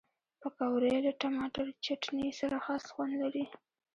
پکورې 0.41 0.93
له 1.05 1.11
ټماټر 1.21 1.67
چټني 1.85 2.29
سره 2.39 2.55
خاص 2.65 2.83
خوند 2.93 3.13
لري 3.21 3.45